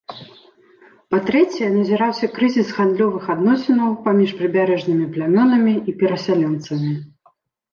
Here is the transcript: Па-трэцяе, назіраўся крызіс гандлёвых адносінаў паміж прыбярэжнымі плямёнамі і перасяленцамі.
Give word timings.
Па-трэцяе, 1.15 1.67
назіраўся 1.75 2.29
крызіс 2.39 2.67
гандлёвых 2.77 3.27
адносінаў 3.35 3.91
паміж 4.09 4.29
прыбярэжнымі 4.41 5.05
плямёнамі 5.19 5.73
і 5.93 5.97
перасяленцамі. 6.01 6.93